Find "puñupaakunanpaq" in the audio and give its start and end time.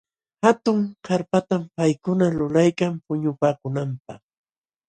3.05-4.21